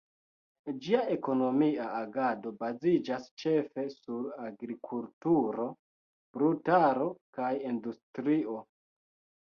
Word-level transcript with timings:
Ĝia 0.85 1.01
ekonomia 1.15 1.89
agado 1.97 2.53
baziĝas 2.63 3.29
ĉefe 3.43 3.87
sur 3.99 4.27
agrikulturo, 4.49 5.71
brutaro 6.39 7.11
kaj 7.41 7.55
industrio. 7.75 8.63